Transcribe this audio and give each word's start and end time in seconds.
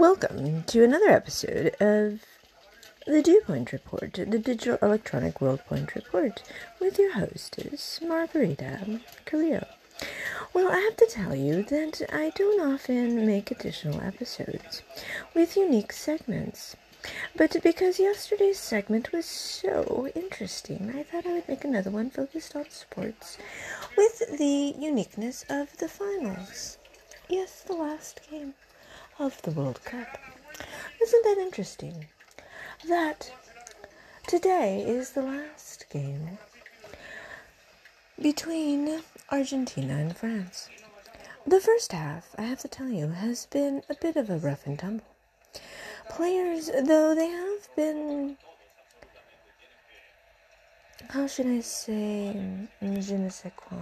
Welcome 0.00 0.62
to 0.62 0.82
another 0.82 1.10
episode 1.10 1.76
of 1.78 2.24
the 3.06 3.20
Dewpoint 3.20 3.70
Report, 3.70 4.14
the 4.14 4.38
Digital 4.38 4.78
Electronic 4.80 5.42
World 5.42 5.60
Point 5.66 5.94
Report, 5.94 6.42
with 6.80 6.98
your 6.98 7.12
hostess, 7.12 8.00
Margarita 8.00 9.02
Carrillo. 9.26 9.66
Well, 10.54 10.72
I 10.72 10.78
have 10.78 10.96
to 10.96 11.06
tell 11.06 11.34
you 11.34 11.62
that 11.64 12.00
I 12.10 12.30
don't 12.34 12.62
often 12.62 13.26
make 13.26 13.50
additional 13.50 14.00
episodes 14.00 14.80
with 15.34 15.54
unique 15.54 15.92
segments. 15.92 16.76
But 17.36 17.62
because 17.62 18.00
yesterday's 18.00 18.58
segment 18.58 19.12
was 19.12 19.26
so 19.26 20.08
interesting, 20.14 20.94
I 20.96 21.02
thought 21.02 21.26
I 21.26 21.34
would 21.34 21.48
make 21.48 21.64
another 21.64 21.90
one 21.90 22.08
focused 22.08 22.56
on 22.56 22.70
sports 22.70 23.36
with 23.98 24.38
the 24.38 24.74
uniqueness 24.78 25.44
of 25.50 25.76
the 25.76 25.88
finals. 25.88 26.78
Yes, 27.28 27.60
the 27.60 27.74
last 27.74 28.22
game 28.30 28.54
of 29.20 29.40
the 29.42 29.50
World 29.50 29.84
Cup. 29.84 30.18
Isn't 31.02 31.24
that 31.24 31.36
interesting? 31.38 32.06
That 32.88 33.30
today 34.26 34.82
is 34.82 35.10
the 35.10 35.20
last 35.20 35.84
game 35.90 36.38
between 38.20 39.02
Argentina 39.30 39.92
and 39.92 40.16
France. 40.16 40.70
The 41.46 41.60
first 41.60 41.92
half, 41.92 42.34
I 42.38 42.42
have 42.42 42.60
to 42.60 42.68
tell 42.68 42.88
you, 42.88 43.08
has 43.08 43.44
been 43.44 43.82
a 43.90 43.94
bit 43.94 44.16
of 44.16 44.30
a 44.30 44.38
rough 44.38 44.66
and 44.66 44.78
tumble. 44.78 45.04
Players, 46.08 46.70
though 46.82 47.14
they 47.14 47.28
have 47.28 47.76
been, 47.76 48.38
how 51.10 51.26
should 51.26 51.46
I 51.46 51.60
say, 51.60 52.32
je 52.80 53.18
ne 53.18 53.28
sais 53.28 53.52
quoi. 53.54 53.76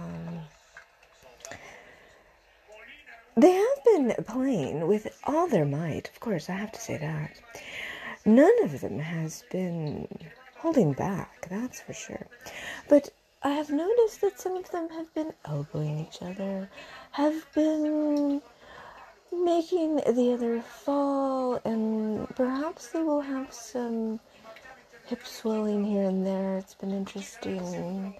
They 3.39 3.53
have 3.53 3.83
been 3.85 4.15
playing 4.25 4.85
with 4.85 5.17
all 5.23 5.47
their 5.47 5.63
might, 5.63 6.09
of 6.09 6.19
course, 6.19 6.49
I 6.49 6.55
have 6.55 6.73
to 6.73 6.81
say 6.81 6.97
that. 6.97 7.39
None 8.25 8.63
of 8.65 8.81
them 8.81 8.99
has 8.99 9.45
been 9.49 10.09
holding 10.57 10.91
back, 10.91 11.47
that's 11.49 11.79
for 11.79 11.93
sure. 11.93 12.27
But 12.89 13.11
I 13.41 13.51
have 13.51 13.69
noticed 13.69 14.19
that 14.19 14.41
some 14.41 14.57
of 14.57 14.69
them 14.71 14.89
have 14.89 15.13
been 15.13 15.31
elbowing 15.45 16.05
each 16.05 16.21
other, 16.21 16.69
have 17.11 17.45
been 17.53 18.41
making 19.31 19.95
the 19.95 20.33
other 20.33 20.59
fall, 20.59 21.61
and 21.63 22.27
perhaps 22.35 22.89
they 22.89 23.01
will 23.01 23.21
have 23.21 23.53
some 23.53 24.19
hip 25.05 25.25
swelling 25.25 25.85
here 25.85 26.09
and 26.09 26.27
there. 26.27 26.57
It's 26.57 26.73
been 26.73 26.91
interesting 26.91 28.19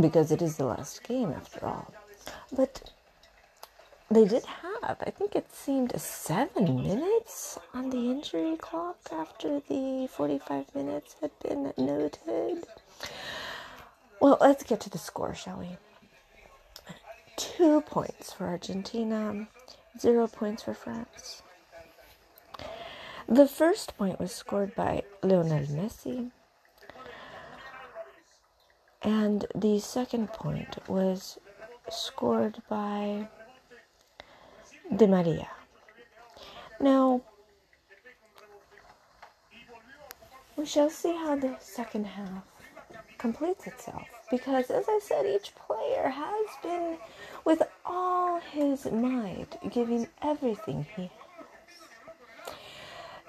because 0.00 0.32
it 0.32 0.42
is 0.42 0.56
the 0.56 0.66
last 0.66 1.04
game 1.04 1.30
after 1.30 1.64
all. 1.64 1.94
But 2.50 2.90
they 4.14 4.24
did 4.24 4.44
have, 4.44 4.96
I 5.00 5.10
think 5.10 5.34
it 5.34 5.52
seemed 5.52 5.92
seven 6.00 6.82
minutes 6.82 7.58
on 7.72 7.90
the 7.90 8.10
injury 8.10 8.56
clock 8.56 8.98
after 9.12 9.60
the 9.68 10.08
45 10.10 10.74
minutes 10.74 11.16
had 11.20 11.30
been 11.40 11.72
noted. 11.76 12.64
Well, 14.20 14.38
let's 14.40 14.62
get 14.62 14.80
to 14.80 14.90
the 14.90 14.98
score, 14.98 15.34
shall 15.34 15.58
we? 15.58 15.76
Two 17.36 17.80
points 17.80 18.32
for 18.32 18.46
Argentina, 18.46 19.48
zero 19.98 20.28
points 20.28 20.62
for 20.62 20.74
France. 20.74 21.42
The 23.28 23.48
first 23.48 23.96
point 23.96 24.20
was 24.20 24.32
scored 24.32 24.74
by 24.74 25.02
Lionel 25.22 25.66
Messi, 25.66 26.30
and 29.02 29.46
the 29.54 29.80
second 29.80 30.28
point 30.32 30.78
was 30.88 31.38
scored 31.90 32.62
by 32.68 33.28
Di 34.90 35.06
Maria. 35.06 35.48
Now, 36.80 37.22
we 40.56 40.66
shall 40.66 40.90
see 40.90 41.16
how 41.16 41.36
the 41.36 41.56
second 41.60 42.06
half 42.06 42.44
completes 43.18 43.66
itself 43.66 44.06
because, 44.30 44.70
as 44.70 44.84
I 44.88 45.00
said, 45.02 45.26
each 45.26 45.54
player 45.54 46.08
has 46.08 46.46
been 46.62 46.98
with 47.44 47.62
all 47.84 48.40
his 48.40 48.84
might 48.86 49.56
giving 49.70 50.06
everything 50.22 50.86
he 50.96 51.02
has 51.02 51.10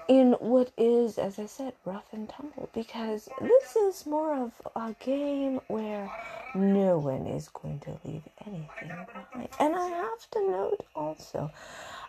in 0.08 0.32
what 0.34 0.70
is, 0.76 1.18
as 1.18 1.38
I 1.38 1.46
said, 1.46 1.72
rough 1.84 2.12
and 2.12 2.28
tumble 2.28 2.68
because 2.72 3.28
this 3.40 3.76
is 3.76 4.06
more 4.06 4.36
of 4.36 4.52
a 4.76 4.94
game 5.00 5.60
where 5.66 6.10
no 6.56 6.98
one 6.98 7.26
is 7.26 7.48
going 7.48 7.80
to 7.80 7.98
leave 8.04 8.22
anything 8.46 8.68
behind. 8.88 9.48
And 9.60 9.74
I 9.74 9.88
have 9.88 10.30
to 10.32 10.50
note 10.50 10.86
also 10.94 11.50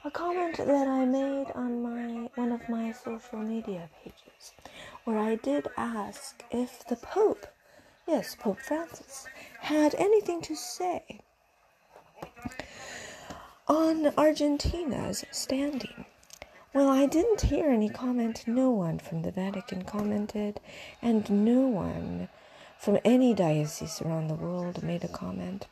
a 0.03 0.11
comment 0.11 0.57
that 0.57 0.87
I 0.87 1.05
made 1.05 1.51
on 1.55 1.81
my 1.81 2.29
one 2.35 2.51
of 2.51 2.67
my 2.69 2.91
social 2.91 3.39
media 3.39 3.89
pages 4.03 4.53
where 5.03 5.19
I 5.19 5.35
did 5.35 5.67
ask 5.77 6.43
if 6.51 6.85
the 6.87 6.95
Pope 6.95 7.47
yes, 8.07 8.35
Pope 8.39 8.59
Francis, 8.59 9.27
had 9.59 9.93
anything 9.95 10.41
to 10.41 10.55
say 10.55 11.19
on 13.67 14.13
Argentina's 14.17 15.25
standing. 15.31 16.05
Well, 16.73 16.87
I 16.87 17.05
didn't 17.05 17.41
hear 17.41 17.69
any 17.69 17.89
comment. 17.89 18.45
No 18.47 18.71
one 18.71 18.99
from 18.99 19.23
the 19.23 19.31
Vatican 19.31 19.83
commented, 19.83 20.61
and 21.01 21.29
no 21.29 21.67
one 21.67 22.29
from 22.77 22.99
any 23.03 23.33
diocese 23.33 24.01
around 24.01 24.27
the 24.27 24.35
world 24.35 24.83
made 24.83 25.03
a 25.03 25.07
comment. 25.07 25.67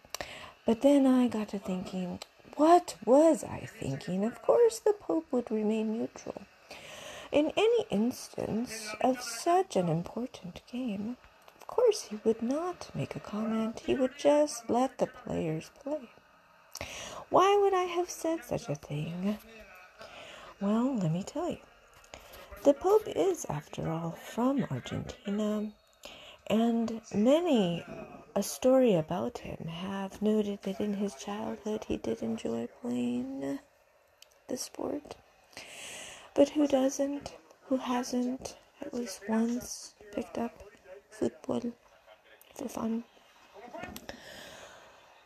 But 0.65 0.81
then 0.81 1.05
I 1.05 1.27
got 1.27 1.49
to 1.49 1.59
thinking, 1.59 2.19
what 2.55 2.95
was 3.05 3.43
I 3.43 3.67
thinking? 3.79 4.23
Of 4.23 4.41
course, 4.41 4.79
the 4.79 4.93
Pope 4.93 5.27
would 5.31 5.51
remain 5.51 5.93
neutral. 5.93 6.41
In 7.31 7.51
any 7.57 7.85
instance 7.89 8.89
of 9.01 9.21
such 9.21 9.75
an 9.75 9.89
important 9.89 10.61
game, 10.71 11.17
of 11.59 11.67
course, 11.67 12.03
he 12.03 12.19
would 12.23 12.41
not 12.41 12.89
make 12.95 13.15
a 13.15 13.19
comment, 13.19 13.81
he 13.85 13.95
would 13.95 14.17
just 14.17 14.69
let 14.69 14.97
the 14.97 15.07
players 15.07 15.69
play. 15.83 16.09
Why 17.29 17.57
would 17.61 17.73
I 17.73 17.83
have 17.83 18.09
said 18.09 18.43
such 18.43 18.69
a 18.69 18.75
thing? 18.75 19.37
Well, 20.61 20.95
let 20.95 21.11
me 21.11 21.23
tell 21.23 21.49
you. 21.49 21.57
The 22.63 22.73
Pope 22.73 23.07
is, 23.07 23.45
after 23.49 23.91
all, 23.91 24.11
from 24.11 24.65
Argentina, 24.71 25.71
and 26.47 27.01
many 27.13 27.83
a 28.35 28.43
story 28.43 28.93
about 28.93 29.39
him 29.39 29.67
have 29.67 30.21
noted 30.21 30.61
that 30.63 30.79
in 30.79 30.93
his 30.93 31.15
childhood 31.15 31.85
he 31.87 31.97
did 31.97 32.21
enjoy 32.21 32.67
playing 32.81 33.59
the 34.47 34.57
sport. 34.57 35.15
But 36.33 36.49
who 36.49 36.67
doesn't? 36.67 37.33
Who 37.67 37.77
hasn't 37.77 38.55
at 38.81 38.93
least 38.93 39.21
once 39.27 39.93
picked 40.13 40.37
up 40.37 40.63
football 41.09 41.61
for 42.55 42.69
fun. 42.69 43.03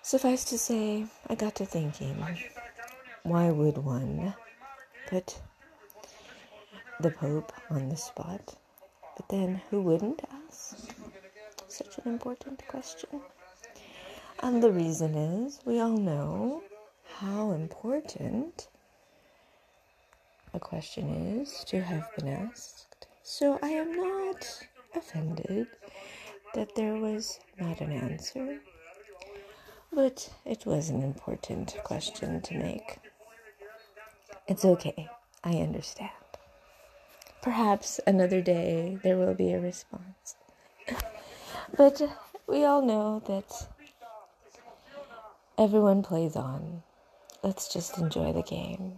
Suffice 0.01 0.43
to 0.45 0.57
say, 0.57 1.05
I 1.27 1.35
got 1.35 1.55
to 1.55 1.65
thinking, 1.65 2.23
why 3.23 3.49
would 3.49 3.77
one 3.77 4.33
put 5.07 5.39
the 6.99 7.11
Pope 7.11 7.51
on 7.69 7.89
the 7.89 7.97
spot? 7.97 8.55
But 9.15 9.29
then, 9.29 9.61
who 9.69 9.81
wouldn't 9.81 10.21
ask 10.47 10.95
such 11.71 11.97
an 11.97 12.11
important 12.11 12.67
question? 12.67 13.21
And 14.41 14.63
the 14.63 14.71
reason 14.71 15.15
is, 15.15 15.59
we 15.65 15.79
all 15.79 15.97
know 15.97 16.63
how 17.17 17.51
important 17.51 18.67
a 20.53 20.59
question 20.59 21.41
is 21.41 21.63
to 21.65 21.81
have 21.81 22.07
been 22.17 22.27
asked. 22.27 23.07
So 23.23 23.59
I 23.61 23.69
am 23.69 23.95
not 23.95 24.67
offended 24.95 25.67
that 26.53 26.73
there 26.75 26.95
was 26.95 27.39
not 27.59 27.81
an 27.81 27.91
answer, 27.91 28.59
but 29.91 30.31
it 30.45 30.65
was 30.65 30.89
an 30.89 31.03
important 31.03 31.77
question 31.83 32.41
to 32.41 32.57
make. 32.57 32.97
It's 34.47 34.65
okay, 34.65 35.09
I 35.43 35.57
understand. 35.57 36.09
Perhaps 37.41 37.99
another 38.07 38.41
day 38.41 38.97
there 39.03 39.17
will 39.17 39.35
be 39.35 39.53
a 39.53 39.59
response. 39.59 40.35
But 41.77 42.01
we 42.47 42.65
all 42.65 42.81
know 42.81 43.21
that 43.27 43.67
everyone 45.57 46.03
plays 46.03 46.35
on. 46.35 46.83
Let's 47.43 47.71
just 47.71 47.97
enjoy 47.97 48.33
the 48.33 48.43
game. 48.43 48.93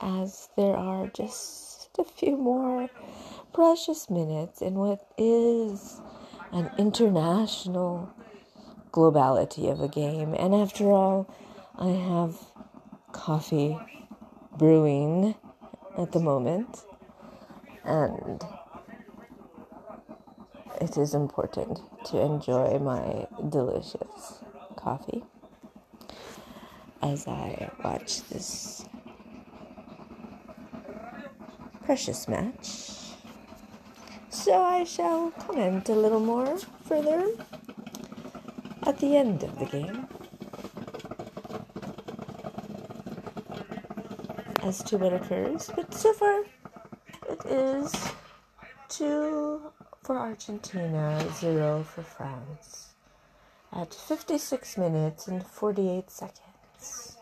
As 0.00 0.48
there 0.56 0.76
are 0.76 1.08
just 1.08 1.90
a 1.98 2.04
few 2.04 2.36
more 2.36 2.88
precious 3.52 4.10
minutes 4.10 4.62
in 4.62 4.74
what 4.74 5.06
is 5.16 6.00
an 6.52 6.70
international 6.78 8.12
globality 8.92 9.70
of 9.70 9.80
a 9.80 9.88
game. 9.88 10.34
And 10.34 10.54
after 10.54 10.90
all, 10.90 11.32
I 11.78 11.88
have 11.88 12.36
coffee 13.12 13.78
brewing 14.56 15.34
at 15.98 16.12
the 16.12 16.20
moment, 16.20 16.84
and 17.84 18.42
it 20.82 20.96
is 20.96 21.14
important 21.14 21.80
to 22.04 22.20
enjoy 22.20 22.76
my 22.80 23.24
delicious 23.50 24.42
coffee 24.74 25.22
as 27.00 27.28
I 27.28 27.70
watch 27.84 28.22
this 28.28 28.84
precious 31.84 32.26
match. 32.26 33.14
So 34.30 34.60
I 34.60 34.82
shall 34.82 35.30
comment 35.30 35.88
a 35.88 35.94
little 35.94 36.18
more 36.18 36.58
further 36.82 37.30
at 38.82 38.98
the 38.98 39.16
end 39.16 39.44
of 39.44 39.56
the 39.60 39.66
game 39.66 40.08
as 44.64 44.82
to 44.82 44.98
what 44.98 45.12
occurs. 45.12 45.70
But 45.76 45.94
so 45.94 46.12
far, 46.12 46.42
it 47.30 47.44
is 47.46 47.92
2 48.88 49.71
for 50.12 50.18
Argentina, 50.18 51.26
0 51.40 51.82
for 51.84 52.02
France 52.02 52.92
at 53.72 53.94
56 53.94 54.76
minutes 54.76 55.26
and 55.26 55.42
48 55.42 56.10
seconds. 56.10 57.16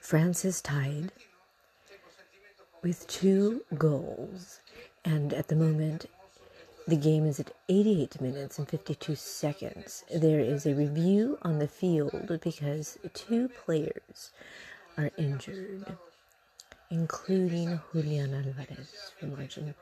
France 0.00 0.44
is 0.44 0.62
tied 0.62 1.10
with 2.84 3.04
two 3.08 3.64
goals, 3.76 4.60
and 5.04 5.32
at 5.32 5.48
the 5.48 5.56
moment, 5.56 6.06
the 6.86 6.96
game 6.96 7.26
is 7.26 7.38
at 7.38 7.52
88 7.68 8.20
minutes 8.20 8.58
and 8.58 8.68
52 8.68 9.14
seconds. 9.14 10.04
There 10.14 10.40
is 10.40 10.66
a 10.66 10.74
review 10.74 11.38
on 11.42 11.58
the 11.58 11.68
field 11.68 12.40
because 12.42 12.98
two 13.14 13.48
players 13.48 14.32
are 14.96 15.10
injured, 15.16 15.96
including 16.90 17.80
Julian 17.92 18.34
Alvarez 18.34 19.12
from 19.18 19.34
Argentina. 19.34 19.74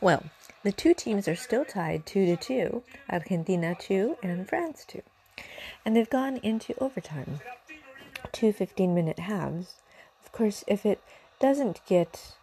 Well, 0.00 0.24
the 0.62 0.72
two 0.72 0.94
teams 0.94 1.28
are 1.28 1.36
still 1.36 1.64
tied 1.64 2.06
2 2.06 2.24
to 2.24 2.36
2, 2.36 2.82
Argentina 3.10 3.74
2 3.78 4.16
and 4.22 4.48
France 4.48 4.84
2. 4.88 5.02
And 5.84 5.96
they've 5.96 6.10
gone 6.10 6.36
into 6.38 6.74
overtime, 6.78 7.40
two 8.32 8.52
15 8.52 8.94
minute 8.94 9.20
halves. 9.20 9.74
Of 10.24 10.32
course, 10.32 10.64
if 10.66 10.84
it 10.84 11.00
doesn't 11.40 11.80
get 11.86 12.34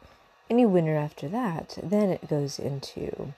any 0.50 0.66
winner 0.66 0.98
after 0.98 1.28
that, 1.30 1.78
then 1.84 2.10
it 2.10 2.30
goes 2.30 2.60
into 2.60 3.34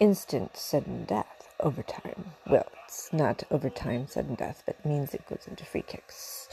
instant 0.00 0.56
sudden 0.56 1.04
death 1.04 1.54
overtime. 1.60 2.32
Well, 2.46 2.66
it's 2.84 3.12
not 3.12 3.44
overtime 3.50 4.08
sudden 4.08 4.34
death, 4.34 4.62
but 4.66 4.76
it 4.78 4.86
means 4.88 5.14
it 5.14 5.28
goes 5.28 5.46
into 5.46 5.64
free 5.64 5.82
kicks 5.82 6.48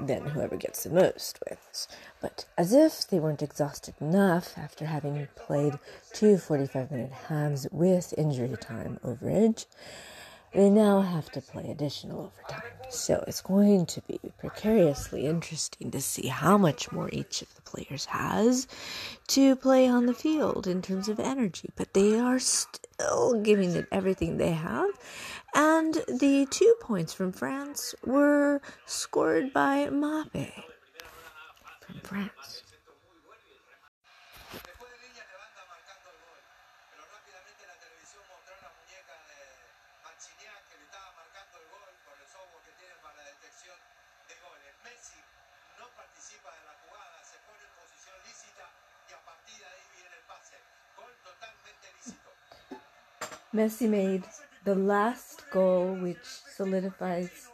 then 0.00 0.22
whoever 0.26 0.56
gets 0.56 0.84
the 0.84 0.90
most 0.90 1.38
wins. 1.48 1.88
But 2.20 2.46
as 2.56 2.72
if 2.72 3.06
they 3.06 3.18
weren't 3.18 3.42
exhausted 3.42 3.94
enough 4.00 4.56
after 4.56 4.86
having 4.86 5.28
played 5.36 5.78
two 6.12 6.38
45 6.38 6.90
minute 6.90 7.12
halves 7.28 7.66
with 7.70 8.14
injury 8.16 8.56
time 8.60 8.98
overage, 9.04 9.66
they 10.54 10.70
now 10.70 11.00
have 11.00 11.30
to 11.32 11.40
play 11.40 11.70
additional 11.70 12.32
overtime. 12.32 12.62
So 12.90 13.24
it's 13.26 13.40
going 13.40 13.86
to 13.86 14.00
be 14.02 14.20
precariously 14.38 15.26
interesting 15.26 15.90
to 15.90 16.00
see 16.00 16.28
how 16.28 16.56
much 16.56 16.92
more 16.92 17.08
each 17.12 17.42
of 17.42 17.54
the 17.54 17.62
players 17.62 18.04
has 18.06 18.68
to 19.28 19.56
play 19.56 19.88
on 19.88 20.06
the 20.06 20.14
field 20.14 20.66
in 20.66 20.80
terms 20.80 21.08
of 21.08 21.18
energy. 21.18 21.70
But 21.76 21.94
they 21.94 22.18
are 22.18 22.38
still 22.38 23.40
giving 23.42 23.74
it 23.74 23.86
everything 23.90 24.36
they 24.36 24.52
have. 24.52 24.90
And 25.54 25.94
the 26.08 26.46
two 26.50 26.74
points 26.80 27.12
from 27.12 27.32
France 27.32 27.94
were 28.04 28.60
scored 28.86 29.52
by 29.52 29.86
Mbappé 29.86 30.52
from 31.80 32.00
France. 32.02 32.63
Messi 53.54 53.88
made 53.88 54.24
the 54.64 54.74
last 54.74 55.44
goal, 55.52 55.94
which 55.94 56.24
solidifies 56.56 57.48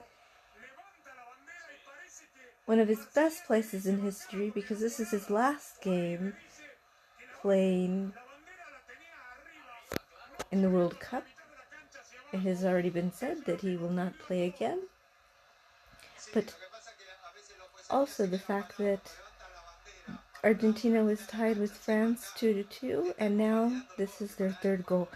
one 2.64 2.78
of 2.78 2.88
his 2.88 3.04
best 3.14 3.44
places 3.46 3.86
in 3.86 4.00
history 4.00 4.48
because 4.48 4.80
this 4.80 4.98
is 4.98 5.10
his 5.10 5.28
last 5.28 5.82
game 5.82 6.32
playing 7.42 8.14
in 10.50 10.62
the 10.62 10.70
World 10.70 10.98
Cup. 11.00 11.26
It 12.32 12.38
has 12.40 12.64
already 12.64 12.90
been 12.90 13.12
said 13.12 13.44
that 13.44 13.60
he 13.60 13.76
will 13.76 13.90
not 13.90 14.18
play 14.18 14.46
again. 14.46 14.80
But 16.32 16.54
also 17.90 18.24
the 18.24 18.38
fact 18.38 18.78
that 18.78 19.12
Argentina 20.42 21.04
was 21.04 21.26
tied 21.26 21.58
with 21.58 21.72
France 21.72 22.30
2 22.36 22.54
to 22.54 22.62
2 22.62 23.14
and 23.18 23.36
now 23.36 23.82
this 23.98 24.22
is 24.22 24.36
their 24.36 24.52
third 24.62 24.86
goal. 24.86 25.08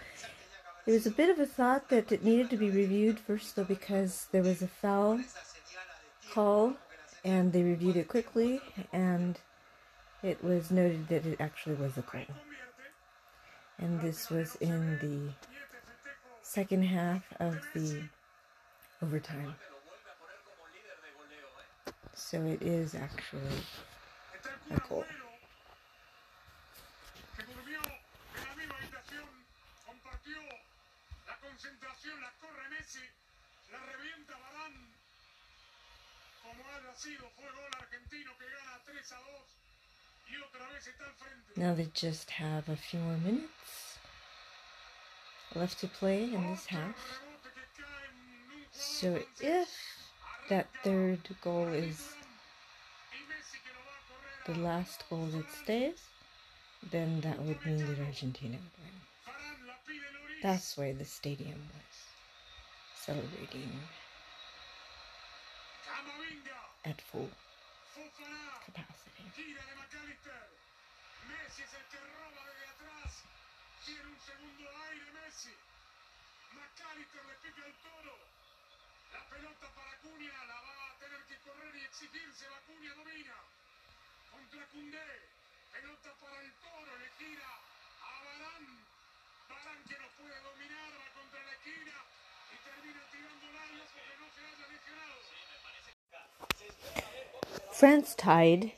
There 0.84 0.94
was 0.94 1.06
a 1.06 1.10
bit 1.10 1.30
of 1.30 1.38
a 1.38 1.46
thought 1.46 1.88
that 1.88 2.12
it 2.12 2.24
needed 2.24 2.50
to 2.50 2.58
be 2.58 2.70
reviewed 2.70 3.18
first, 3.18 3.56
though, 3.56 3.64
because 3.64 4.28
there 4.32 4.42
was 4.42 4.60
a 4.60 4.68
foul 4.68 5.20
call, 6.30 6.74
and 7.24 7.52
they 7.52 7.62
reviewed 7.62 7.96
it 7.96 8.08
quickly, 8.08 8.60
and 8.92 9.40
it 10.22 10.44
was 10.44 10.70
noted 10.70 11.08
that 11.08 11.24
it 11.24 11.40
actually 11.40 11.76
was 11.76 11.96
a 11.96 12.02
goal. 12.02 12.26
And 13.78 14.00
this 14.02 14.28
was 14.28 14.56
in 14.56 14.98
the 15.00 15.32
second 16.42 16.82
half 16.82 17.22
of 17.40 17.58
the 17.74 18.02
overtime. 19.02 19.54
So 22.14 22.42
it 22.42 22.62
is 22.62 22.94
actually 22.94 23.40
a 24.70 24.80
goal. 24.88 25.04
Concentración, 31.64 32.20
la 32.20 32.30
corre 32.42 32.68
Messi, 32.68 33.00
la 33.72 33.78
revienta 33.86 34.36
Varane. 34.36 34.86
Como 36.42 36.62
haya 36.68 36.94
sido, 36.94 37.30
fue 37.30 37.50
gol 37.52 37.70
argentino 37.80 38.36
que 38.36 38.44
gana 38.50 38.80
3 38.84 39.12
a 39.12 39.16
2 39.16 39.26
y 40.28 40.36
otra 40.36 40.68
vez 40.68 40.86
está 40.86 41.04
al 41.06 41.14
frente. 41.14 41.52
Now 41.56 41.74
they 41.74 41.90
just 41.94 42.28
have 42.32 42.68
a 42.70 42.76
few 42.76 43.00
more 43.00 43.16
minutes 43.16 43.98
left 45.54 45.80
to 45.80 45.88
play 45.88 46.24
in 46.24 46.46
this 46.50 46.66
half. 46.66 47.22
So 48.72 49.18
if 49.40 49.70
that 50.50 50.66
third 50.82 51.20
goal 51.40 51.68
is 51.68 52.14
the 54.44 54.54
last 54.56 55.08
goal 55.08 55.28
that 55.28 55.50
stays, 55.50 56.10
then 56.92 57.22
that 57.22 57.38
would 57.38 57.64
mean 57.64 57.78
that 57.78 58.04
Argentina 58.04 58.58
would 58.58 58.84
win. 58.84 59.13
That's 60.44 60.76
where 60.76 60.92
the 60.92 61.08
stadium 61.08 61.56
was 61.72 61.96
celebrating 63.00 63.72
at 66.84 67.00
full 67.00 67.32
capacity. 68.68 69.24
Messi 71.24 71.62
es 71.64 71.72
el 71.72 71.84
que 71.88 71.96
roba 71.96 72.44
desde 72.44 72.66
atrás. 72.76 73.24
Tiene 73.88 74.04
un 74.04 74.20
segundo 74.20 74.68
aire 74.68 75.08
Messi. 75.16 75.56
Mac 76.52 76.76
Allister 76.92 77.24
le 77.24 77.36
pica 77.40 77.64
el 77.64 77.72
toro. 77.80 78.12
La 79.16 79.24
pelota 79.32 79.66
para 79.72 79.96
Cunha. 80.04 80.44
La 80.44 80.60
va 80.60 80.92
a 80.92 80.98
tener 81.00 81.24
que 81.24 81.40
correr 81.40 81.74
y 81.74 81.84
exigirse. 81.88 82.44
La 82.52 82.60
Cunha 82.68 82.92
domina. 82.92 83.36
Contra 84.28 84.66
Koundé. 84.68 85.08
Pelota 85.72 86.12
para 86.20 86.36
el 86.44 86.52
toro. 86.60 86.98
Le 87.00 87.08
gira 87.16 87.48
a 87.48 88.24
Varane. 88.24 88.83
France 97.74 98.14
tied. 98.14 98.70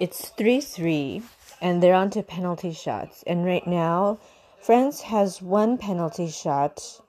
It's 0.00 0.30
3 0.30 0.60
3, 0.60 1.22
and 1.60 1.80
they're 1.80 1.94
on 1.94 2.10
to 2.10 2.24
penalty 2.24 2.72
shots. 2.72 3.22
And 3.24 3.44
right 3.44 3.64
now, 3.64 4.18
France 4.60 5.02
has 5.02 5.40
one 5.40 5.78
penalty 5.78 6.28
shot. 6.28 7.00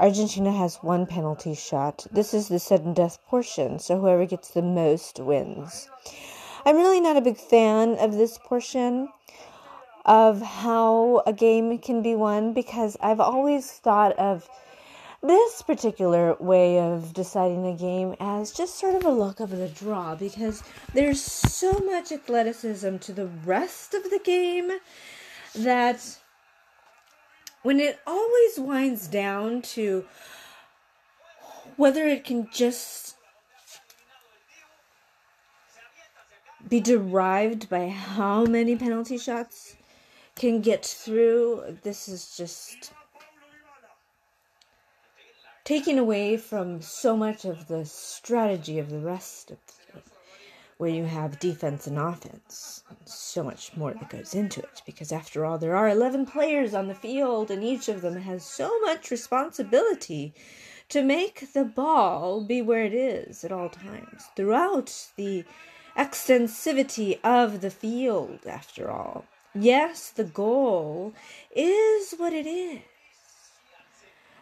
Argentina 0.00 0.50
has 0.50 0.82
one 0.82 1.06
penalty 1.06 1.54
shot. 1.54 2.08
This 2.10 2.34
is 2.34 2.48
the 2.48 2.58
sudden 2.58 2.92
death 2.92 3.20
portion, 3.28 3.78
so 3.78 4.00
whoever 4.00 4.26
gets 4.26 4.50
the 4.50 4.62
most 4.62 5.20
wins. 5.20 5.88
I'm 6.66 6.74
really 6.74 7.00
not 7.00 7.16
a 7.16 7.20
big 7.20 7.36
fan 7.36 7.94
of 7.94 8.14
this 8.14 8.36
portion 8.38 9.10
of 10.04 10.42
how 10.42 11.22
a 11.24 11.32
game 11.32 11.78
can 11.78 12.02
be 12.02 12.16
won 12.16 12.52
because 12.52 12.96
I've 13.00 13.20
always 13.20 13.70
thought 13.70 14.18
of 14.18 14.50
this 15.26 15.62
particular 15.62 16.34
way 16.38 16.78
of 16.78 17.14
deciding 17.14 17.66
a 17.66 17.74
game 17.74 18.14
as 18.20 18.52
just 18.52 18.78
sort 18.78 18.94
of 18.94 19.04
a 19.06 19.10
luck 19.10 19.40
of 19.40 19.50
the 19.50 19.68
draw 19.68 20.14
because 20.14 20.62
there's 20.92 21.22
so 21.22 21.72
much 21.80 22.12
athleticism 22.12 22.98
to 22.98 23.12
the 23.12 23.26
rest 23.26 23.94
of 23.94 24.02
the 24.10 24.20
game 24.22 24.70
that 25.54 26.18
when 27.62 27.80
it 27.80 27.98
always 28.06 28.58
winds 28.58 29.08
down 29.08 29.62
to 29.62 30.04
whether 31.76 32.06
it 32.06 32.24
can 32.24 32.46
just 32.52 33.16
be 36.68 36.80
derived 36.80 37.70
by 37.70 37.88
how 37.88 38.44
many 38.44 38.76
penalty 38.76 39.16
shots 39.16 39.74
can 40.36 40.60
get 40.60 40.84
through, 40.84 41.78
this 41.82 42.08
is 42.08 42.36
just 42.36 42.92
taking 45.64 45.98
away 45.98 46.36
from 46.36 46.80
so 46.80 47.16
much 47.16 47.44
of 47.44 47.68
the 47.68 47.84
strategy 47.84 48.78
of 48.78 48.90
the 48.90 49.00
rest 49.00 49.50
of 49.50 49.58
the 49.66 49.74
where 50.76 50.90
you 50.90 51.04
have 51.04 51.38
defense 51.38 51.86
and 51.86 51.98
offense. 51.98 52.82
So 53.04 53.42
much 53.42 53.76
more 53.76 53.94
that 53.94 54.10
goes 54.10 54.34
into 54.34 54.60
it 54.60 54.82
because 54.84 55.12
after 55.12 55.44
all 55.44 55.56
there 55.56 55.76
are 55.76 55.88
11 55.88 56.26
players 56.26 56.74
on 56.74 56.88
the 56.88 56.94
field 56.94 57.50
and 57.50 57.62
each 57.62 57.88
of 57.88 58.02
them 58.02 58.16
has 58.16 58.44
so 58.44 58.80
much 58.80 59.10
responsibility 59.10 60.34
to 60.88 61.02
make 61.02 61.52
the 61.52 61.64
ball 61.64 62.42
be 62.42 62.60
where 62.60 62.84
it 62.84 62.92
is 62.92 63.44
at 63.44 63.52
all 63.52 63.68
times 63.68 64.24
throughout 64.36 65.08
the 65.16 65.44
extensivity 65.96 67.18
of 67.22 67.60
the 67.60 67.70
field 67.70 68.40
after 68.46 68.90
all. 68.90 69.24
Yes, 69.54 70.10
the 70.10 70.24
goal 70.24 71.14
is 71.54 72.14
what 72.16 72.32
it 72.32 72.46
is. 72.46 72.82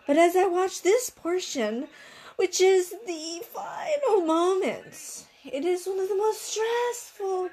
But 0.06 0.18
as 0.18 0.36
I 0.36 0.46
watch 0.46 0.82
this 0.82 1.10
portion, 1.10 1.88
which 2.36 2.60
is 2.60 2.94
the 3.06 3.42
final 3.52 4.26
moments, 4.26 5.26
it 5.44 5.64
is 5.64 5.86
one 5.86 6.00
of 6.00 6.08
the 6.08 6.16
most 6.16 6.42
stressful 6.42 7.50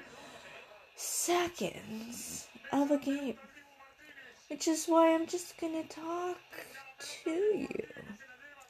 seconds 0.96 2.48
of 2.72 2.90
a 2.90 2.98
game. 2.98 3.38
Which 4.48 4.66
is 4.66 4.86
why 4.86 5.14
I'm 5.14 5.26
just 5.26 5.56
to 5.58 5.82
talk 5.84 6.38
to 7.24 7.30
you 7.30 7.68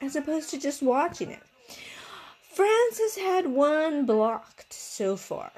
as 0.01 0.15
opposed 0.15 0.49
to 0.49 0.59
just 0.59 0.81
watching 0.81 1.31
it. 1.31 1.41
France 2.41 2.99
has 2.99 3.15
had 3.15 3.47
one 3.47 4.05
blocked 4.05 4.73
so 4.73 5.15
far. 5.15 5.51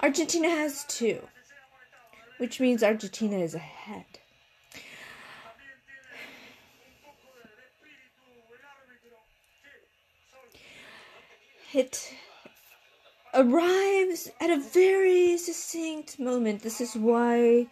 Argentina 0.00 0.48
has 0.48 0.84
two, 0.88 1.20
which 2.38 2.58
means 2.58 2.82
Argentina 2.82 3.38
is 3.38 3.54
ahead. 3.54 4.04
It 11.74 12.12
arrives 13.34 14.30
at 14.40 14.50
a 14.50 14.60
very 14.60 15.38
succinct 15.38 16.18
moment. 16.18 16.62
This 16.62 16.80
is 16.80 16.94
why 16.94 17.66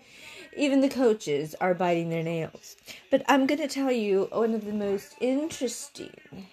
even 0.57 0.81
the 0.81 0.89
coaches 0.89 1.55
are 1.61 1.75
biting 1.75 2.11
their 2.11 2.23
nails. 2.23 2.77
But 3.11 3.23
I'm 3.29 3.47
going 3.47 3.61
to 3.61 3.69
tell 3.69 3.93
you 3.93 4.29
one 4.33 4.55
of 4.55 4.65
the 4.65 4.73
most 4.73 5.15
interesting 5.21 6.47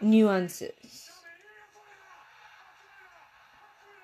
nuances. 0.00 1.10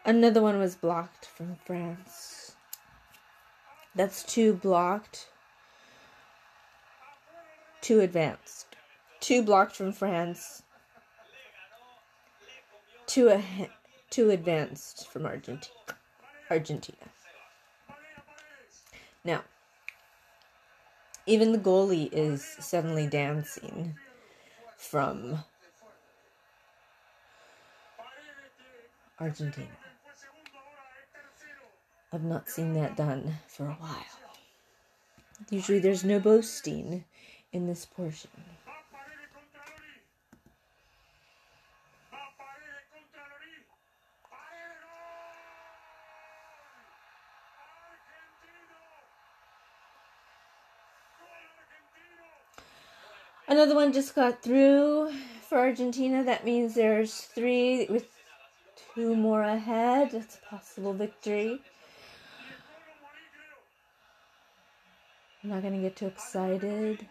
Another 0.05 0.41
one 0.41 0.59
was 0.59 0.75
blocked 0.75 1.27
from 1.27 1.57
France. 1.67 2.55
That's 3.95 4.23
two 4.23 4.55
blocked, 4.55 5.29
two 7.81 8.01
advanced 8.01 8.68
two 9.29 9.43
blocked 9.43 9.77
from 9.77 9.93
France, 9.93 10.63
two, 13.07 13.29
a, 13.29 13.45
two 14.09 14.31
advanced 14.31 15.07
from 15.07 15.27
Argentina. 15.27 15.75
Argentina. 16.51 16.97
Now, 19.23 19.43
even 21.27 21.53
the 21.53 21.59
goalie 21.59 22.09
is 22.11 22.43
suddenly 22.43 23.07
dancing 23.07 23.97
from 24.79 25.41
Argentina. 29.21 29.69
I've 32.15 32.25
not 32.25 32.49
seen 32.49 32.73
that 32.73 32.97
done 32.97 33.35
for 33.47 33.67
a 33.67 33.75
while. 33.75 33.93
Usually 35.51 35.81
there's 35.81 36.03
no 36.03 36.19
boasting 36.19 37.05
in 37.53 37.67
this 37.67 37.85
portion. 37.85 38.31
Another 53.59 53.75
one 53.75 53.93
just 53.93 54.15
got 54.15 54.41
through 54.41 55.13
for 55.49 55.59
Argentina. 55.59 56.23
That 56.23 56.45
means 56.45 56.77
there's 56.77 57.23
three 57.23 57.89
with 57.91 58.07
two 58.95 59.17
more 59.17 59.43
ahead. 59.43 60.13
That's 60.13 60.37
a 60.37 60.47
possible 60.47 60.95
victory. 60.95 61.61
I'm 65.43 65.51
not 65.51 65.63
going 65.63 65.75
to 65.75 65.81
get 65.81 65.97
too 65.97 66.07
excited. 66.07 67.05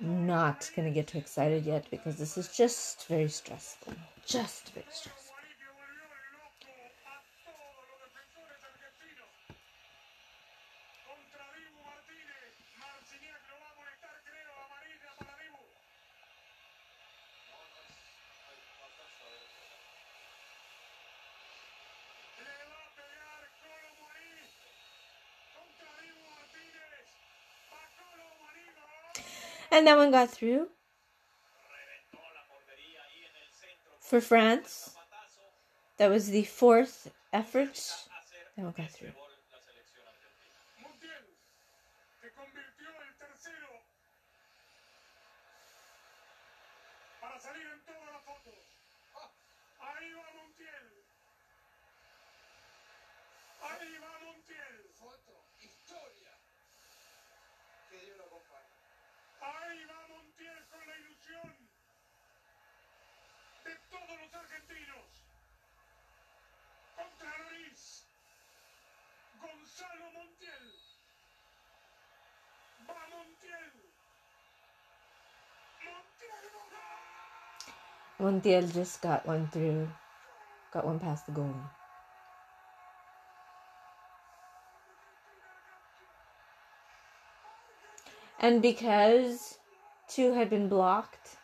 not 0.00 0.72
going 0.74 0.88
to 0.88 0.92
get 0.92 1.06
too 1.06 1.18
excited 1.18 1.64
yet 1.64 1.86
because 1.88 2.16
this 2.16 2.36
is 2.36 2.48
just 2.48 3.06
very 3.06 3.28
stressful. 3.28 3.92
Just 4.26 4.74
very 4.74 4.86
stressful. 4.90 5.25
And 29.76 29.86
that 29.86 29.98
one 29.98 30.10
got 30.10 30.30
through. 30.30 30.68
For 34.00 34.22
France. 34.22 34.94
That 35.98 36.08
was 36.08 36.30
the 36.30 36.44
fourth 36.44 37.12
effort. 37.30 37.74
That 38.56 38.64
one 38.64 38.74
got 38.74 38.90
through. 38.90 39.12
Gonzalo 69.40 70.08
Montiel. 70.16 70.66
Va 72.86 72.94
Montiel. 73.12 73.72
Montiel. 75.86 76.46
Montiel 78.18 78.72
just 78.72 79.02
got 79.02 79.26
one 79.26 79.46
through, 79.48 79.88
got 80.72 80.86
one 80.86 80.98
past 80.98 81.26
the 81.26 81.32
goal. 81.32 81.54
And 88.40 88.62
because 88.62 89.58
two 90.08 90.32
had 90.32 90.48
been 90.48 90.68
blocked 90.68 91.36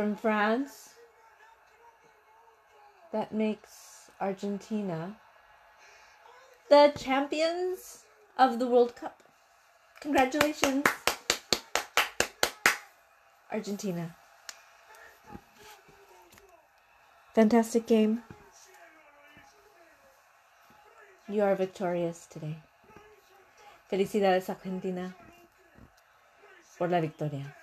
from 0.00 0.16
France, 0.16 0.94
that 3.12 3.32
makes 3.34 4.08
Argentina, 4.18 5.14
the 6.70 6.90
champions 6.96 8.04
of 8.38 8.58
the 8.58 8.66
World 8.66 8.96
Cup. 8.96 9.22
Congratulations, 10.00 10.86
Argentina. 13.52 14.16
Fantastic 17.34 17.86
game. 17.86 18.22
You 21.28 21.42
are 21.42 21.54
victorious 21.54 22.26
today. 22.26 22.56
Felicidades, 23.92 24.48
Argentina, 24.48 25.14
por 26.78 26.88
la 26.88 27.02
victoria. 27.02 27.59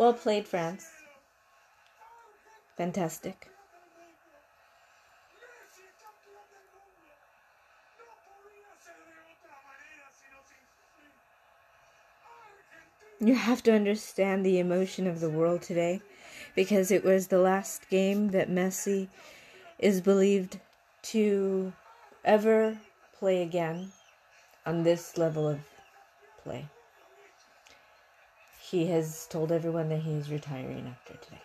Well 0.00 0.14
played, 0.14 0.48
France. 0.48 0.86
Fantastic. 2.78 3.50
You 13.20 13.34
have 13.34 13.62
to 13.64 13.74
understand 13.74 14.42
the 14.42 14.58
emotion 14.58 15.06
of 15.06 15.20
the 15.20 15.28
world 15.28 15.60
today 15.60 16.00
because 16.56 16.90
it 16.90 17.04
was 17.04 17.26
the 17.26 17.38
last 17.38 17.90
game 17.90 18.28
that 18.28 18.48
Messi 18.48 19.08
is 19.78 20.00
believed 20.00 20.60
to 21.12 21.74
ever 22.24 22.78
play 23.18 23.42
again 23.42 23.92
on 24.64 24.82
this 24.82 25.18
level 25.18 25.46
of 25.46 25.60
play. 26.42 26.70
He 28.70 28.86
has 28.86 29.26
told 29.26 29.50
everyone 29.50 29.88
that 29.88 29.98
he 30.02 30.12
is 30.12 30.30
retiring 30.30 30.86
after 30.86 31.14
today. 31.14 31.42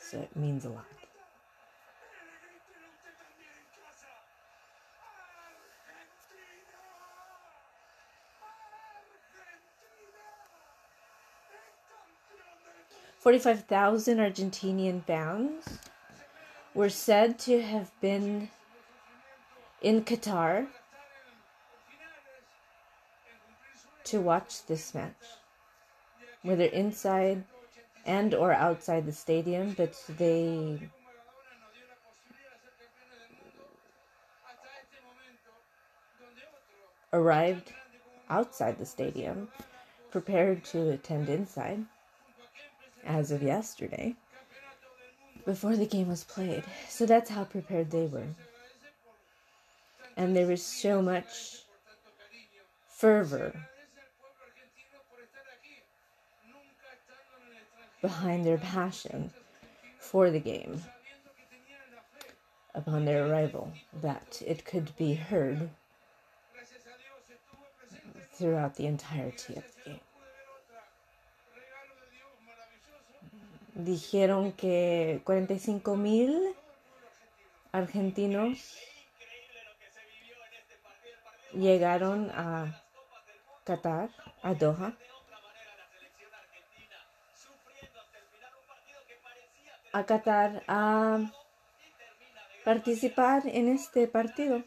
So 0.00 0.18
it 0.18 0.34
means 0.34 0.64
a 0.64 0.70
lot. 0.70 0.84
45,000 13.24 14.18
Argentinian 14.18 15.02
fans 15.04 15.78
were 16.74 16.90
said 16.90 17.38
to 17.38 17.62
have 17.62 17.90
been 18.02 18.50
in 19.80 20.04
Qatar 20.04 20.66
to 24.04 24.20
watch 24.20 24.66
this 24.66 24.94
match, 24.94 25.14
whether 26.42 26.64
inside 26.64 27.44
and 28.06 28.34
or 28.34 28.52
outside 28.52 29.06
the 29.06 29.12
stadium, 29.12 29.74
but 29.76 29.94
they 30.18 30.78
arrived 37.12 37.72
outside 38.28 38.78
the 38.78 38.86
stadium 38.86 39.48
prepared 40.10 40.64
to 40.64 40.90
attend 40.90 41.28
inside 41.28 41.84
as 43.06 43.30
of 43.30 43.42
yesterday, 43.42 44.14
before 45.44 45.76
the 45.76 45.86
game 45.86 46.08
was 46.08 46.24
played. 46.24 46.64
So 46.88 47.06
that's 47.06 47.30
how 47.30 47.44
prepared 47.44 47.90
they 47.90 48.06
were. 48.06 48.28
And 50.16 50.34
there 50.34 50.46
was 50.46 50.62
so 50.62 51.02
much 51.02 51.64
fervor 52.88 53.52
behind 58.04 58.44
their 58.44 58.58
passion 58.58 59.30
for 59.98 60.30
the 60.30 60.38
game 60.38 60.74
upon 62.74 63.06
their 63.06 63.26
arrival 63.26 63.72
that 64.02 64.42
it 64.46 64.62
could 64.66 64.94
be 64.98 65.14
heard 65.14 65.70
throughout 68.34 68.74
the 68.74 68.84
entirety 68.84 69.54
of 69.56 69.64
the 69.64 69.90
game. 69.90 70.00
dijeron 73.74 74.52
que 74.52 75.20
45 75.24 75.96
mil 75.96 76.54
argentinos 77.72 78.58
llegaron 81.54 82.30
a 82.30 82.82
Qatar, 83.64 84.10
a 84.42 84.54
Doha. 84.54 84.94
A 89.94 90.04
Qatar 90.04 90.64
a 90.66 91.20
participar 92.64 93.46
en 93.46 93.68
este 93.68 94.08
partido. 94.08 94.64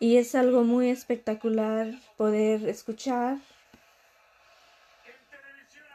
Y 0.00 0.16
es 0.16 0.34
algo 0.34 0.64
muy 0.64 0.90
espectacular 0.90 1.86
poder 2.16 2.68
escuchar 2.68 3.38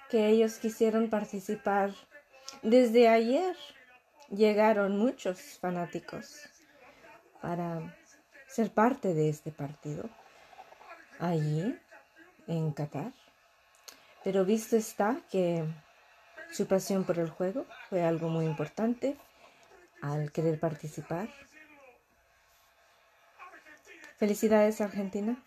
que 0.09 0.29
ellos 0.29 0.57
quisieron 0.57 1.09
participar. 1.09 1.91
Desde 2.61 3.09
ayer 3.09 3.57
llegaron 4.29 4.97
muchos 4.97 5.59
fanáticos 5.59 6.47
para 7.41 7.93
ser 8.47 8.71
parte 8.71 9.13
de 9.13 9.27
este 9.27 9.51
partido 9.51 10.09
allí 11.19 11.77
en 12.47 12.71
Qatar. 12.71 13.11
Pero 14.23 14.45
visto 14.45 14.77
está 14.77 15.19
que 15.29 15.65
su 16.51 16.67
pasión 16.67 17.03
por 17.03 17.19
el 17.19 17.29
juego 17.29 17.65
fue 17.89 18.03
algo 18.03 18.29
muy 18.29 18.45
importante 18.45 19.17
al 20.01 20.31
querer 20.31 20.59
participar. 20.59 21.29
Felicidades 24.17 24.81
Argentina. 24.81 25.37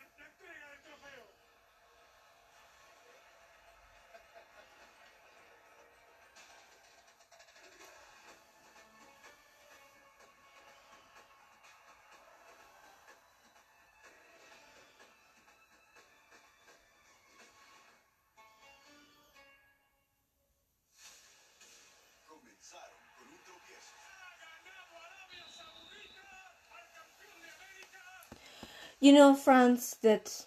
You 29.03 29.15
know, 29.15 29.35
France, 29.35 29.97
that 30.03 30.45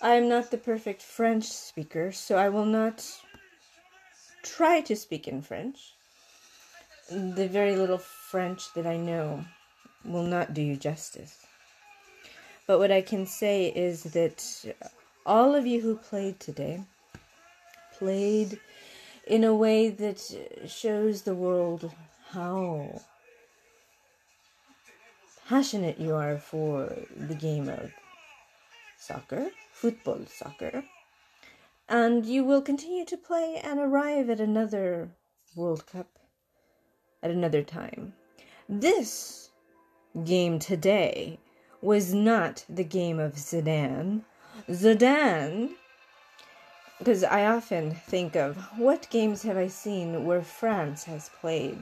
I 0.00 0.14
am 0.14 0.26
not 0.26 0.50
the 0.50 0.56
perfect 0.56 1.02
French 1.02 1.44
speaker, 1.44 2.12
so 2.12 2.36
I 2.36 2.48
will 2.48 2.64
not 2.64 3.06
try 4.42 4.80
to 4.80 4.96
speak 4.96 5.28
in 5.28 5.42
French. 5.42 5.92
The 7.10 7.46
very 7.46 7.76
little 7.76 7.98
French 7.98 8.72
that 8.72 8.86
I 8.86 8.96
know 8.96 9.44
will 10.02 10.24
not 10.24 10.54
do 10.54 10.62
you 10.62 10.76
justice. 10.76 11.44
But 12.66 12.78
what 12.78 12.90
I 12.90 13.02
can 13.02 13.26
say 13.26 13.66
is 13.66 14.04
that 14.04 14.42
all 15.26 15.54
of 15.54 15.66
you 15.66 15.82
who 15.82 15.96
played 15.96 16.40
today 16.40 16.82
played 17.98 18.58
in 19.26 19.44
a 19.44 19.54
way 19.54 19.90
that 19.90 20.20
shows 20.66 21.22
the 21.22 21.34
world 21.34 21.92
how 22.30 23.02
passionate 25.48 25.98
you 25.98 26.14
are 26.14 26.38
for 26.38 26.92
the 27.16 27.34
game 27.34 27.68
of 27.68 27.92
soccer, 28.98 29.50
football 29.72 30.20
soccer, 30.26 30.84
and 31.88 32.24
you 32.24 32.44
will 32.44 32.62
continue 32.62 33.04
to 33.04 33.16
play 33.16 33.60
and 33.62 33.80
arrive 33.80 34.30
at 34.30 34.40
another 34.40 35.10
World 35.56 35.86
Cup 35.86 36.18
at 37.22 37.30
another 37.30 37.62
time. 37.62 38.14
This 38.68 39.50
game 40.24 40.58
today 40.58 41.38
was 41.80 42.14
not 42.14 42.64
the 42.68 42.84
game 42.84 43.18
of 43.18 43.34
Zidane. 43.34 44.22
Zidane, 44.70 45.70
because 46.98 47.24
I 47.24 47.46
often 47.46 47.90
think 47.90 48.36
of 48.36 48.56
what 48.76 49.10
games 49.10 49.42
have 49.42 49.56
I 49.56 49.66
seen 49.66 50.24
where 50.24 50.42
France 50.42 51.04
has 51.04 51.28
played 51.40 51.78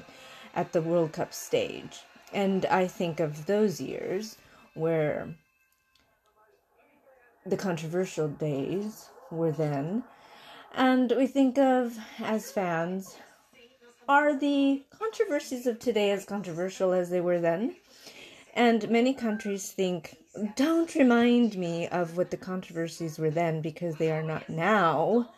at 0.55 0.73
the 0.73 0.83
World 0.83 1.13
Cup 1.13 1.35
stage. 1.35 2.01
And 2.33 2.67
I 2.67 2.87
think 2.87 3.21
of 3.21 3.47
those 3.47 3.81
years 3.81 4.37
where 4.75 5.35
the 7.45 7.57
controversial 7.57 8.29
days 8.29 9.09
were 9.31 9.53
then. 9.53 10.05
And 10.75 11.13
we 11.17 11.27
think 11.27 11.59
of, 11.59 11.99
as 12.21 12.53
fans, 12.53 13.17
are 14.09 14.37
the 14.39 14.83
controversies 14.91 15.67
of 15.67 15.79
today 15.79 16.11
as 16.11 16.25
controversial 16.25 16.93
as 16.93 17.11
they 17.11 17.21
were 17.21 17.41
then? 17.41 17.77
And 18.55 18.89
many 18.91 19.15
countries 19.15 19.71
think, 19.71 20.17
don't 20.57 20.95
remind 20.95 21.57
me 21.57 21.89
of 21.89 22.17
what 22.17 22.31
the 22.31 22.37
controversies 22.37 23.19
were 23.19 23.31
then 23.31 23.61
because 23.61 23.97
they 23.97 24.11
are 24.11 24.23
not 24.23 24.49
now 24.49 25.31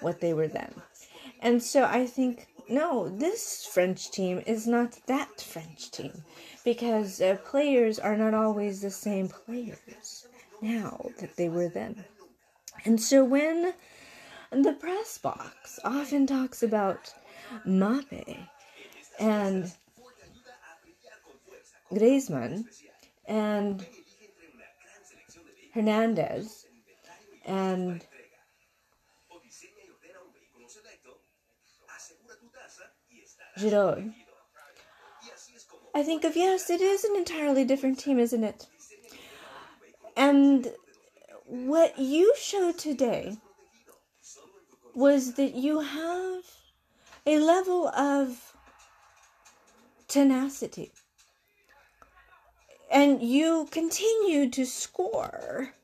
what 0.00 0.20
they 0.20 0.32
were 0.32 0.48
then. 0.48 0.74
And 1.40 1.62
so 1.62 1.84
I 1.84 2.06
think 2.06 2.48
no, 2.70 3.08
this 3.08 3.66
French 3.66 4.10
team 4.10 4.42
is 4.46 4.66
not 4.66 4.96
that 5.06 5.40
French 5.40 5.90
team 5.90 6.22
because 6.64 7.20
uh, 7.20 7.36
players 7.44 7.98
are 7.98 8.16
not 8.16 8.32
always 8.32 8.80
the 8.80 8.90
same 8.90 9.28
players 9.28 10.28
now 10.62 11.10
that 11.18 11.36
they 11.36 11.48
were 11.48 11.68
then. 11.68 12.04
And 12.84 13.00
so 13.00 13.24
when 13.24 13.74
the 14.52 14.72
press 14.72 15.18
box 15.18 15.78
often 15.84 16.26
talks 16.26 16.62
about 16.62 17.12
Mbappé 17.66 18.48
and 19.18 19.72
Griezmann 21.92 22.64
and 23.26 23.84
Hernandez 25.74 26.66
and 27.44 28.04
I 35.94 36.02
think 36.02 36.24
of 36.24 36.36
yes, 36.36 36.70
it 36.70 36.80
is 36.80 37.04
an 37.04 37.16
entirely 37.16 37.64
different 37.64 37.98
team, 37.98 38.18
isn't 38.18 38.44
it? 38.44 38.66
And 40.16 40.72
what 41.46 41.98
you 41.98 42.34
showed 42.38 42.78
today 42.78 43.36
was 44.94 45.34
that 45.34 45.54
you 45.54 45.80
have 45.80 46.44
a 47.26 47.38
level 47.38 47.88
of 47.88 48.54
tenacity. 50.08 50.92
And 52.90 53.22
you 53.22 53.68
continue 53.70 54.50
to 54.50 54.66
score 54.66 55.74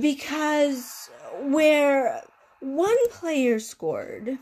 because 0.00 1.10
where 1.42 2.22
one 2.60 3.08
player 3.10 3.58
scored 3.60 4.38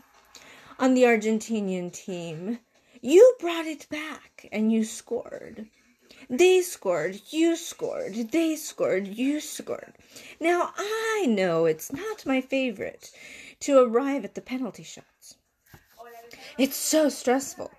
on 0.81 0.95
the 0.95 1.03
Argentinian 1.03 1.93
team, 1.93 2.57
you 3.01 3.35
brought 3.39 3.67
it 3.67 3.87
back 3.91 4.49
and 4.51 4.71
you 4.71 4.83
scored. 4.83 5.67
They 6.27 6.63
scored, 6.63 7.21
you 7.29 7.55
scored, 7.55 8.31
they 8.31 8.55
scored, 8.55 9.07
you 9.07 9.39
scored. 9.41 9.93
Now, 10.39 10.73
I 10.75 11.27
know 11.27 11.65
it's 11.65 11.93
not 11.93 12.25
my 12.25 12.41
favorite 12.41 13.11
to 13.59 13.77
arrive 13.77 14.25
at 14.25 14.33
the 14.33 14.41
penalty 14.41 14.81
shots. 14.81 15.35
It's 16.57 16.77
so 16.77 17.09
stressful. 17.09 17.69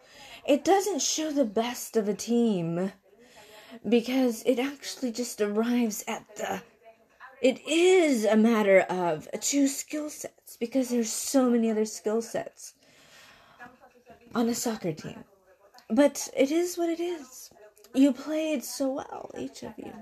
It 0.46 0.64
doesn't 0.64 1.02
show 1.02 1.32
the 1.32 1.44
best 1.44 1.96
of 1.96 2.08
a 2.08 2.14
team 2.14 2.92
because 3.88 4.44
it 4.46 4.60
actually 4.60 5.10
just 5.10 5.40
arrives 5.40 6.04
at 6.06 6.24
the. 6.36 6.62
It 7.40 7.66
is 7.66 8.24
a 8.24 8.36
matter 8.36 8.82
of 8.82 9.28
two 9.40 9.66
skill 9.66 10.08
sets 10.08 10.56
because 10.56 10.90
there's 10.90 11.12
so 11.12 11.50
many 11.50 11.68
other 11.68 11.84
skill 11.84 12.22
sets 12.22 12.74
on 14.34 14.48
a 14.48 14.54
soccer 14.54 14.92
team. 14.92 15.24
But 15.90 16.28
it 16.36 16.50
is 16.50 16.76
what 16.76 16.88
it 16.88 17.00
is. 17.00 17.50
You 17.94 18.12
played 18.12 18.64
so 18.64 18.90
well, 18.92 19.30
each 19.38 19.62
of 19.62 19.74
you. 19.76 19.92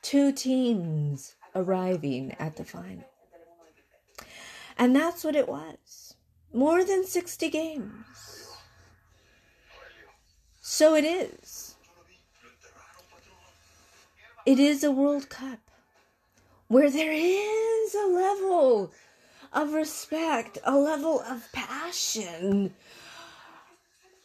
Two 0.00 0.32
teams 0.32 1.36
arriving 1.54 2.34
at 2.38 2.56
the 2.56 2.64
final. 2.64 3.04
And 4.78 4.96
that's 4.96 5.22
what 5.22 5.36
it 5.36 5.48
was. 5.48 6.14
More 6.52 6.84
than 6.84 7.06
60 7.06 7.50
games. 7.50 8.50
So 10.60 10.94
it 10.94 11.04
is. 11.04 11.76
It 14.44 14.58
is 14.58 14.82
a 14.82 14.90
World 14.90 15.28
Cup 15.28 15.60
where 16.68 16.90
there 16.90 17.12
is 17.12 17.94
a 17.94 18.06
level 18.06 18.92
of 19.52 19.72
respect, 19.72 20.58
a 20.64 20.76
level 20.76 21.20
of 21.20 21.46
passion, 21.52 22.74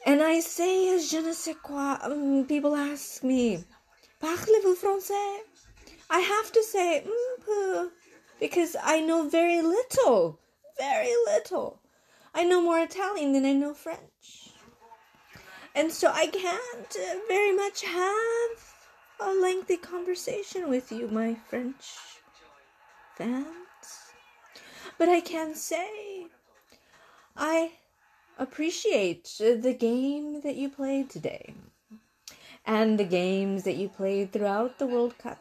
and 0.07 0.23
I 0.23 0.39
say, 0.39 0.97
je 0.99 1.19
ne 1.19 1.33
sais 1.33 1.57
quoi. 1.61 1.99
Um, 2.01 2.45
people 2.45 2.73
ask 2.75 3.23
me, 3.23 3.57
parlez-vous 4.21 4.77
français? 4.77 5.39
I 6.09 6.19
have 6.19 6.49
to 6.53 6.63
say, 6.63 7.03
un 7.03 7.43
peu, 7.45 7.91
because 8.39 8.77
I 8.81 9.01
know 9.01 9.27
very 9.27 9.61
little, 9.61 10.39
very 10.79 11.13
little. 11.25 11.81
I 12.33 12.45
know 12.45 12.61
more 12.61 12.79
Italian 12.79 13.33
than 13.33 13.45
I 13.45 13.51
know 13.51 13.73
French. 13.73 14.53
And 15.75 15.91
so 15.91 16.09
I 16.13 16.27
can't 16.27 16.95
uh, 16.95 17.19
very 17.27 17.53
much 17.53 17.83
have 17.83 18.73
a 19.19 19.33
lengthy 19.33 19.75
conversation 19.75 20.69
with 20.69 20.89
you, 20.89 21.09
my 21.09 21.35
French 21.49 21.83
fans. 23.17 24.13
But 24.97 25.09
I 25.09 25.19
can 25.19 25.53
say 25.53 26.27
I 27.35 27.71
appreciate 28.37 29.35
the 29.39 29.75
game 29.77 30.41
that 30.41 30.55
you 30.55 30.69
played 30.69 31.09
today 31.09 31.53
and 32.65 32.99
the 32.99 33.03
games 33.03 33.63
that 33.63 33.75
you 33.77 33.89
played 33.89 34.31
throughout 34.31 34.77
the 34.77 34.85
World 34.85 35.17
Cup. 35.17 35.39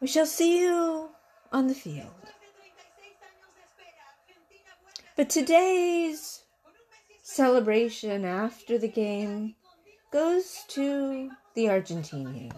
We 0.00 0.06
shall 0.06 0.26
see 0.26 0.62
you 0.62 1.10
on 1.52 1.66
the 1.66 1.74
field. 1.74 2.06
But 5.16 5.28
today's 5.28 6.44
celebration 7.22 8.24
after 8.24 8.78
the 8.78 8.88
game 8.88 9.56
goes 10.10 10.64
to 10.68 11.30
the 11.54 11.66
Argentinians. 11.66 12.54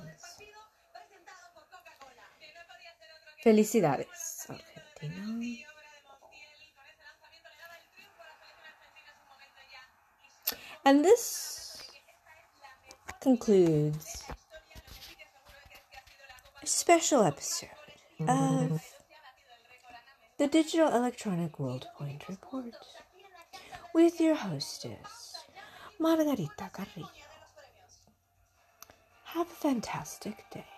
Felicidades, 3.44 4.48
Argentina. 4.48 5.71
And 10.84 11.04
this 11.04 11.80
concludes 13.20 14.24
a 16.60 16.66
special 16.66 17.22
episode 17.22 17.68
of 18.26 18.82
the 20.38 20.48
Digital 20.48 20.88
Electronic 20.88 21.60
World 21.60 21.86
Point 21.96 22.28
Report 22.28 22.74
with 23.94 24.20
your 24.20 24.34
hostess, 24.34 25.36
Margarita 26.00 26.70
Carrillo. 26.72 27.08
Have 29.24 29.46
a 29.46 29.54
fantastic 29.54 30.44
day. 30.50 30.71